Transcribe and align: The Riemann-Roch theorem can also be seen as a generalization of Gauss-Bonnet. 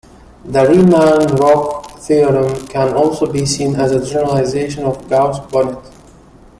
The 0.45 0.65
Riemann-Roch 0.65 1.99
theorem 1.99 2.65
can 2.65 2.95
also 2.95 3.31
be 3.31 3.45
seen 3.45 3.75
as 3.75 3.91
a 3.91 4.03
generalization 4.03 4.83
of 4.83 5.07
Gauss-Bonnet. 5.07 5.77